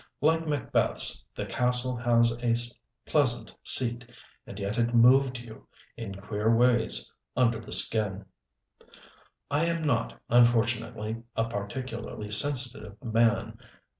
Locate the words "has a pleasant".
1.95-3.55